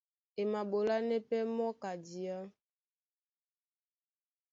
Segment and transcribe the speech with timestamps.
[0.41, 2.37] E maɓolánɛ́ pɛ́ mɔ́ ka diá.